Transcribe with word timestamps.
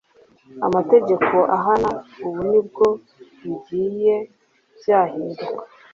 amategeko 0.67 1.35
ahana, 1.57 1.89
ubu 2.27 2.39
nibwo 2.49 2.85
bigiye 3.43 4.15
byahinduka. 4.77 5.61